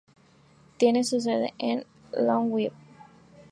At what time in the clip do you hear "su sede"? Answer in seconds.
1.03-1.53